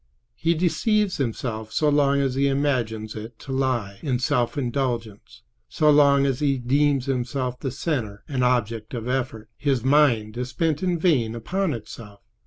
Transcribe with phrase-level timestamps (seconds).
[0.33, 5.91] He deceives himself so long as he imagines it to lie in self indulgence, so
[5.91, 9.47] long as he deems himself the center and object of effort.
[9.59, 12.21] His mind is spent in vain upon itself.